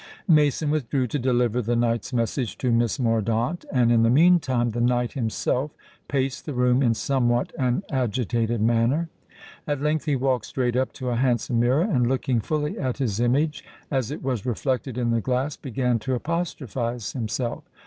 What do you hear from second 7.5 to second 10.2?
an agitated manner. At length he